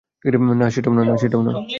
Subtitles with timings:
[1.03, 1.15] না,
[1.17, 1.51] সেটাও না।